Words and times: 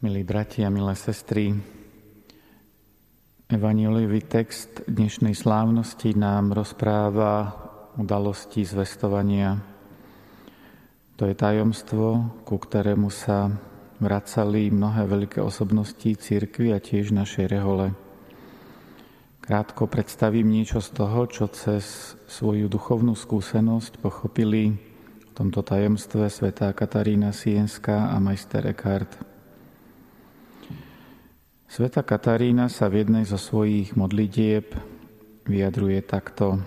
Milí 0.00 0.24
bratia, 0.24 0.72
milé 0.72 0.96
sestry, 0.96 1.52
Evangeliový 3.52 4.24
text 4.24 4.80
dnešnej 4.88 5.36
slávnosti 5.36 6.16
nám 6.16 6.56
rozpráva 6.56 7.52
udalosti 8.00 8.64
zvestovania. 8.64 9.60
To 11.20 11.28
je 11.28 11.36
tajomstvo, 11.36 12.32
ku 12.48 12.56
ktorému 12.56 13.12
sa 13.12 13.52
vracali 14.00 14.72
mnohé 14.72 15.04
veľké 15.04 15.44
osobnosti 15.44 16.16
církvy 16.16 16.72
a 16.72 16.80
tiež 16.80 17.12
našej 17.12 17.52
rehole. 17.52 17.92
Krátko 19.44 19.84
predstavím 19.84 20.48
niečo 20.48 20.80
z 20.80 20.96
toho, 20.96 21.28
čo 21.28 21.44
cez 21.52 22.16
svoju 22.24 22.72
duchovnú 22.72 23.12
skúsenosť 23.12 24.00
pochopili 24.00 24.80
v 25.20 25.30
tomto 25.36 25.60
tajomstve 25.60 26.32
svätá 26.32 26.72
Katarína 26.72 27.36
Sienská 27.36 28.08
a 28.08 28.16
majster 28.16 28.64
Eckhart. 28.64 29.29
Sveta 31.70 32.02
Katarína 32.02 32.66
sa 32.66 32.90
v 32.90 33.06
jednej 33.06 33.22
zo 33.22 33.38
svojich 33.38 33.94
modlitieb 33.94 34.74
vyjadruje 35.46 36.02
takto. 36.02 36.58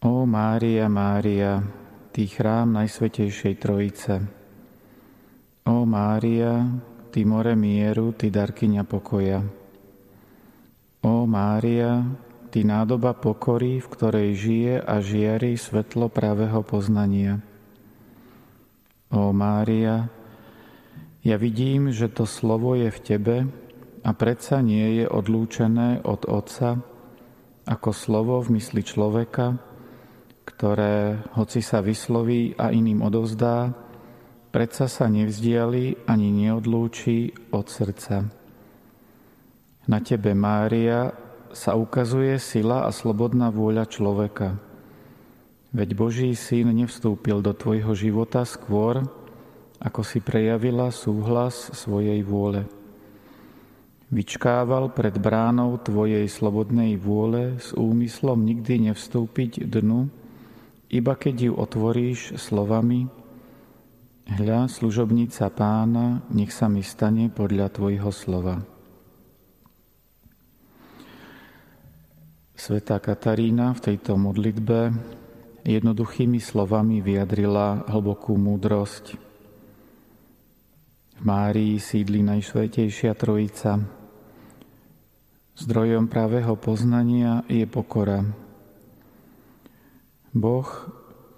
O 0.00 0.24
Mária, 0.24 0.88
Mária, 0.88 1.60
Ty 2.16 2.22
chrám 2.24 2.72
Najsvetejšej 2.80 3.54
Trojice. 3.60 4.24
O 5.68 5.84
Mária, 5.84 6.64
Ty 7.12 7.20
more 7.28 7.52
mieru, 7.52 8.16
Ty 8.16 8.32
darkyňa 8.32 8.88
pokoja. 8.88 9.44
O 11.04 11.28
Mária, 11.28 12.08
Ty 12.48 12.64
nádoba 12.64 13.12
pokory, 13.12 13.84
v 13.84 13.88
ktorej 13.92 14.30
žije 14.32 14.74
a 14.80 15.04
žiari 15.04 15.60
svetlo 15.60 16.08
pravého 16.08 16.64
poznania. 16.64 17.36
O 19.12 19.28
Mária, 19.36 20.08
ja 21.26 21.34
vidím, 21.34 21.90
že 21.90 22.06
to 22.06 22.22
slovo 22.22 22.78
je 22.78 22.86
v 22.86 23.02
tebe 23.02 23.36
a 24.06 24.10
predsa 24.14 24.62
nie 24.62 25.02
je 25.02 25.10
odlúčené 25.10 26.06
od 26.06 26.22
Otca 26.30 26.78
ako 27.66 27.90
slovo 27.90 28.38
v 28.46 28.62
mysli 28.62 28.86
človeka, 28.86 29.58
ktoré, 30.46 31.18
hoci 31.34 31.66
sa 31.66 31.82
vysloví 31.82 32.54
a 32.54 32.70
iným 32.70 33.02
odovzdá, 33.02 33.74
predsa 34.54 34.86
sa 34.86 35.10
nevzdiali 35.10 36.06
ani 36.06 36.30
neodlúči 36.30 37.50
od 37.50 37.66
srdca. 37.66 38.22
Na 39.90 39.98
tebe, 39.98 40.30
Mária, 40.30 41.10
sa 41.50 41.74
ukazuje 41.74 42.38
sila 42.38 42.86
a 42.86 42.94
slobodná 42.94 43.50
vôľa 43.50 43.90
človeka. 43.90 44.62
Veď 45.74 45.98
Boží 45.98 46.30
syn 46.38 46.70
nevstúpil 46.70 47.42
do 47.42 47.50
tvojho 47.50 47.98
života 47.98 48.46
skôr, 48.46 49.02
ako 49.80 50.00
si 50.00 50.24
prejavila 50.24 50.88
súhlas 50.88 51.72
svojej 51.76 52.24
vôle. 52.24 52.64
Vyčkával 54.06 54.94
pred 54.94 55.18
bránou 55.18 55.82
tvojej 55.82 56.30
slobodnej 56.30 56.94
vôle 56.94 57.58
s 57.58 57.74
úmyslom 57.74 58.38
nikdy 58.46 58.90
nevstúpiť 58.90 59.66
dnu, 59.66 60.06
iba 60.94 61.12
keď 61.18 61.50
ju 61.50 61.52
otvoríš 61.58 62.38
slovami 62.38 63.10
Hľa, 64.26 64.66
služobnica 64.66 65.46
pána, 65.54 66.26
nech 66.34 66.50
sa 66.50 66.66
mi 66.66 66.82
stane 66.82 67.30
podľa 67.30 67.70
tvojho 67.70 68.10
slova. 68.10 68.58
Sveta 72.58 72.98
Katarína 72.98 73.70
v 73.78 73.84
tejto 73.86 74.18
modlitbe 74.18 74.90
jednoduchými 75.62 76.42
slovami 76.42 76.98
vyjadrila 77.06 77.86
hlbokú 77.86 78.34
múdrosť– 78.34 79.14
v 81.16 81.22
Márii 81.24 81.80
sídli 81.80 82.20
Najsvetejšia 82.20 83.16
Trojica. 83.16 83.80
Zdrojom 85.56 86.12
pravého 86.12 86.52
poznania 86.60 87.40
je 87.48 87.64
pokora. 87.64 88.20
Boh 90.36 90.68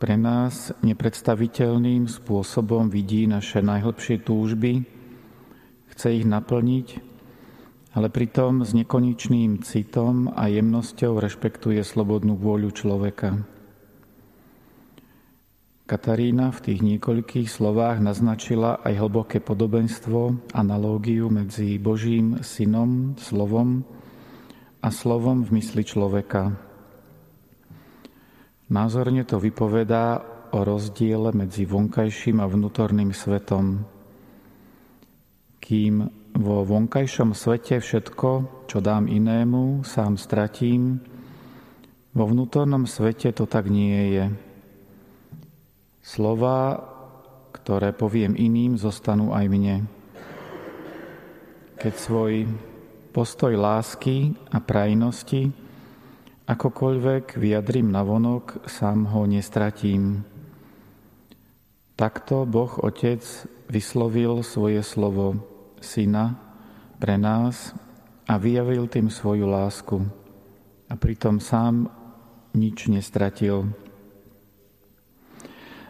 pre 0.03 0.19
nás 0.19 0.75
nepredstaviteľným 0.83 2.11
spôsobom 2.11 2.91
vidí 2.91 3.31
naše 3.31 3.63
najhlbšie 3.63 4.27
túžby, 4.27 4.83
chce 5.95 6.23
ich 6.23 6.27
naplniť, 6.27 6.89
ale 7.95 8.11
pritom 8.11 8.67
s 8.67 8.75
nekonečným 8.75 9.63
citom 9.63 10.35
a 10.35 10.51
jemnosťou 10.51 11.23
rešpektuje 11.23 11.83
slobodnú 11.87 12.35
vôľu 12.35 12.75
človeka. 12.75 13.58
Katarína 15.89 16.53
v 16.53 16.61
tých 16.69 16.85
niekoľkých 16.85 17.49
slovách 17.49 18.05
naznačila 18.05 18.77
aj 18.85 18.93
hlboké 19.01 19.41
podobenstvo, 19.41 20.53
analógiu 20.53 21.33
medzi 21.33 21.81
Božím 21.81 22.45
synom, 22.45 23.17
slovom 23.17 23.89
a 24.85 24.93
slovom 24.93 25.49
v 25.49 25.57
mysli 25.57 25.89
človeka. 25.89 26.53
Názorne 28.69 29.25
to 29.25 29.41
vypovedá 29.41 30.21
o 30.53 30.61
rozdiele 30.61 31.33
medzi 31.33 31.65
vonkajším 31.65 32.45
a 32.45 32.47
vnútorným 32.53 33.17
svetom. 33.17 33.81
Kým 35.57 36.05
vo 36.37 36.69
vonkajšom 36.69 37.33
svete 37.33 37.81
všetko, 37.81 38.29
čo 38.69 38.85
dám 38.85 39.09
inému, 39.09 39.89
sám 39.89 40.21
stratím, 40.21 41.01
vo 42.13 42.29
vnútornom 42.29 42.85
svete 42.85 43.33
to 43.33 43.49
tak 43.49 43.73
nie 43.73 44.21
je. 44.21 44.48
Slova, 46.09 46.81
ktoré 47.53 47.93
poviem 47.93 48.33
iným, 48.33 48.81
zostanú 48.81 49.37
aj 49.37 49.45
mne. 49.45 49.85
Keď 51.77 51.95
svoj 52.01 52.49
postoj 53.13 53.53
lásky 53.53 54.33
a 54.49 54.57
prajnosti 54.57 55.53
akokoľvek 56.49 57.37
vyjadrím 57.37 57.93
na 57.93 58.01
vonok, 58.01 58.65
sám 58.65 59.05
ho 59.13 59.29
nestratím. 59.29 60.25
Takto 61.93 62.49
Boh 62.49 62.73
Otec 62.81 63.21
vyslovil 63.69 64.41
svoje 64.41 64.81
slovo 64.81 65.37
Syna 65.85 66.41
pre 66.97 67.21
nás 67.21 67.77
a 68.25 68.41
vyjavil 68.41 68.89
tým 68.89 69.13
svoju 69.13 69.45
lásku. 69.45 70.01
A 70.89 70.97
pritom 70.97 71.37
sám 71.37 71.93
nič 72.57 72.89
nestratil. 72.89 73.69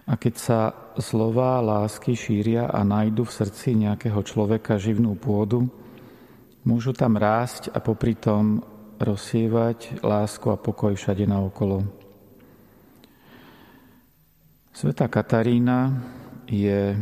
A 0.09 0.17
keď 0.17 0.35
sa 0.41 0.61
slova 0.97 1.61
lásky 1.61 2.17
šíria 2.17 2.73
a 2.73 2.81
nájdu 2.81 3.29
v 3.29 3.35
srdci 3.45 3.77
nejakého 3.77 4.25
človeka 4.25 4.81
živnú 4.81 5.13
pôdu, 5.21 5.69
môžu 6.65 6.97
tam 6.97 7.21
rásť 7.21 7.69
a 7.77 7.79
popri 7.85 8.17
tom 8.17 8.65
rozsievať 8.97 10.01
lásku 10.01 10.49
a 10.49 10.57
pokoj 10.57 10.97
všade 10.97 11.29
naokolo. 11.29 11.85
Sveta 14.73 15.13
Katarína 15.13 15.93
je 16.49 16.97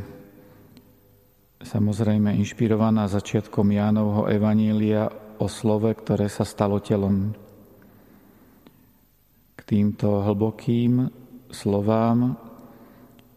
samozrejme 1.62 2.34
inšpirovaná 2.42 3.06
začiatkom 3.06 3.70
Jánovho 3.70 4.26
Evanília 4.26 5.06
o 5.38 5.46
slove, 5.46 5.94
ktoré 5.94 6.26
sa 6.26 6.42
stalo 6.42 6.82
telom. 6.82 7.36
K 9.54 9.60
týmto 9.62 10.26
hlbokým 10.26 11.06
slovám 11.54 12.45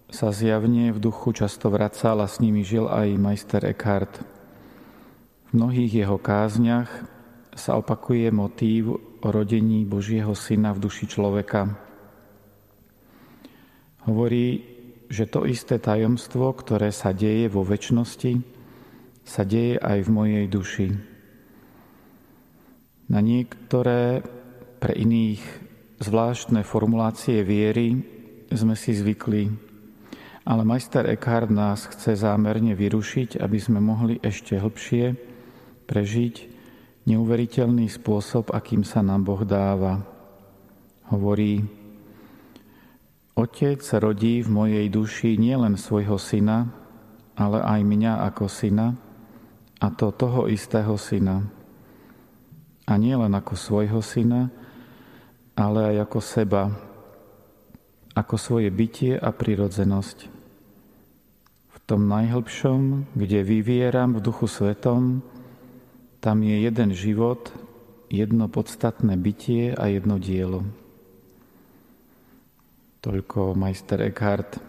sa 0.10 0.34
zjavne 0.34 0.90
v 0.90 0.98
duchu 0.98 1.38
často 1.38 1.70
vracal 1.70 2.26
a 2.26 2.28
s 2.28 2.42
nimi 2.42 2.66
žil 2.66 2.90
aj 2.90 3.14
majster 3.22 3.62
Eckhart. 3.62 4.26
V 5.50 5.52
mnohých 5.54 6.06
jeho 6.06 6.18
kázniach 6.18 6.90
sa 7.54 7.78
opakuje 7.78 8.34
motív 8.34 8.98
o 9.22 9.28
rodení 9.30 9.86
Božieho 9.86 10.34
Syna 10.34 10.74
v 10.74 10.82
duši 10.90 11.06
človeka. 11.06 11.78
Hovorí, 14.10 14.66
že 15.10 15.30
to 15.30 15.46
isté 15.46 15.78
tajomstvo, 15.78 16.54
ktoré 16.58 16.90
sa 16.90 17.14
deje 17.14 17.50
vo 17.50 17.62
väčšnosti, 17.62 18.42
sa 19.26 19.46
deje 19.46 19.78
aj 19.78 20.06
v 20.06 20.10
mojej 20.10 20.46
duši. 20.50 20.88
Na 23.10 23.22
niektoré 23.22 24.26
pre 24.82 24.94
iných 24.98 25.42
zvláštne 26.02 26.66
formulácie 26.66 27.42
viery 27.46 28.02
sme 28.50 28.74
si 28.74 28.94
zvykli 28.98 29.69
ale 30.50 30.66
majster 30.66 31.06
Eckhart 31.06 31.54
nás 31.54 31.86
chce 31.86 32.18
zámerne 32.18 32.74
vyrušiť, 32.74 33.38
aby 33.38 33.58
sme 33.62 33.78
mohli 33.78 34.18
ešte 34.18 34.58
hlbšie 34.58 35.14
prežiť 35.86 36.36
neuveriteľný 37.06 37.86
spôsob, 37.86 38.50
akým 38.50 38.82
sa 38.82 39.06
nám 39.06 39.30
Boh 39.30 39.46
dáva. 39.46 40.02
Hovorí, 41.14 41.62
Otec 43.38 43.78
rodí 44.02 44.42
v 44.42 44.50
mojej 44.50 44.86
duši 44.90 45.38
nielen 45.38 45.78
svojho 45.78 46.18
syna, 46.18 46.66
ale 47.38 47.62
aj 47.62 47.86
mňa 47.86 48.14
ako 48.34 48.50
syna, 48.50 48.98
a 49.78 49.88
to 49.94 50.10
toho 50.10 50.50
istého 50.50 50.98
syna. 50.98 51.46
A 52.90 52.98
nie 52.98 53.14
len 53.14 53.32
ako 53.38 53.54
svojho 53.54 54.02
syna, 54.02 54.50
ale 55.54 55.94
aj 55.94 56.10
ako 56.10 56.20
seba, 56.26 56.64
ako 58.18 58.36
svoje 58.36 58.74
bytie 58.74 59.14
a 59.14 59.30
prirodzenosť 59.30 60.39
tom 61.90 62.06
najhlbšom, 62.06 63.10
kde 63.18 63.42
vyvieram 63.42 64.14
v 64.14 64.22
duchu 64.22 64.46
svetom, 64.46 65.26
tam 66.22 66.46
je 66.46 66.62
jeden 66.62 66.94
život, 66.94 67.50
jedno 68.14 68.46
podstatné 68.46 69.18
bytie 69.18 69.74
a 69.74 69.90
jedno 69.90 70.22
dielo. 70.22 70.62
Toľko 73.02 73.58
majster 73.58 74.06
Eckhart. 74.06 74.62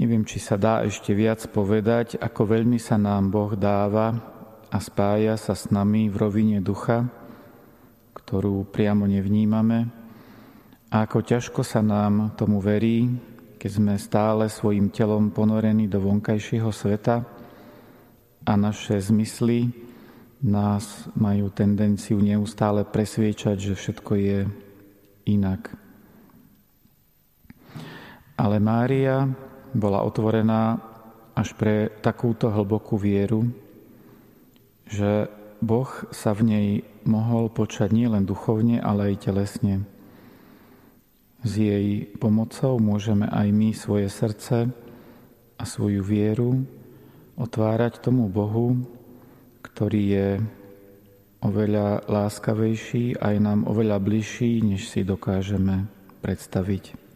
Neviem, 0.00 0.24
či 0.24 0.40
sa 0.40 0.56
dá 0.56 0.80
ešte 0.88 1.12
viac 1.12 1.44
povedať, 1.52 2.16
ako 2.16 2.48
veľmi 2.48 2.80
sa 2.80 2.96
nám 2.96 3.28
Boh 3.28 3.52
dáva 3.52 4.16
a 4.72 4.78
spája 4.80 5.36
sa 5.36 5.52
s 5.52 5.68
nami 5.68 6.08
v 6.08 6.16
rovine 6.16 6.64
ducha, 6.64 7.04
ktorú 8.16 8.64
priamo 8.72 9.04
nevnímame, 9.04 9.84
a 10.88 11.04
ako 11.04 11.20
ťažko 11.20 11.60
sa 11.60 11.84
nám 11.84 12.32
tomu 12.40 12.56
verí, 12.56 13.31
keď 13.62 13.70
sme 13.70 13.94
stále 13.94 14.50
svojim 14.50 14.90
telom 14.90 15.30
ponorení 15.30 15.86
do 15.86 16.02
vonkajšieho 16.02 16.74
sveta 16.74 17.22
a 18.42 18.52
naše 18.58 18.98
zmysly 18.98 19.70
nás 20.42 21.06
majú 21.14 21.46
tendenciu 21.54 22.18
neustále 22.18 22.82
presviečať, 22.82 23.54
že 23.62 23.78
všetko 23.78 24.12
je 24.18 24.38
inak. 25.30 25.70
Ale 28.34 28.58
Mária 28.58 29.30
bola 29.70 30.02
otvorená 30.02 30.82
až 31.38 31.54
pre 31.54 31.86
takúto 32.02 32.50
hlbokú 32.50 32.98
vieru, 32.98 33.46
že 34.90 35.30
Boh 35.62 35.86
sa 36.10 36.34
v 36.34 36.42
nej 36.50 36.68
mohol 37.06 37.46
počať 37.46 37.94
nielen 37.94 38.26
duchovne, 38.26 38.82
ale 38.82 39.14
aj 39.14 39.30
telesne. 39.30 39.86
S 41.42 41.58
jej 41.58 42.06
pomocou 42.22 42.78
môžeme 42.78 43.26
aj 43.26 43.48
my 43.50 43.74
svoje 43.74 44.06
srdce 44.06 44.70
a 45.58 45.62
svoju 45.66 46.06
vieru 46.06 46.62
otvárať 47.34 47.98
tomu 47.98 48.30
Bohu, 48.30 48.78
ktorý 49.66 50.02
je 50.06 50.28
oveľa 51.42 52.06
láskavejší 52.06 53.18
a 53.18 53.34
je 53.34 53.40
nám 53.42 53.66
oveľa 53.66 53.98
bližší, 53.98 54.62
než 54.62 54.86
si 54.86 55.02
dokážeme 55.02 55.90
predstaviť. 56.22 57.11